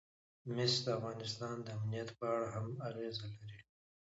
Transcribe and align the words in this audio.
مس 0.55 0.73
د 0.85 0.87
افغانستان 0.97 1.55
د 1.63 1.67
امنیت 1.77 2.09
په 2.17 2.25
اړه 2.35 2.47
هم 2.55 2.67
اغېز 2.89 3.15
لري. 3.35 3.59